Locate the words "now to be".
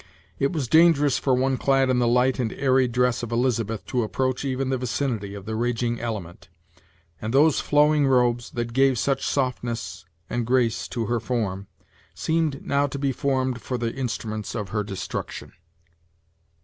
12.65-13.11